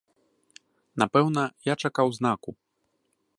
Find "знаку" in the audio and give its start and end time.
2.19-2.49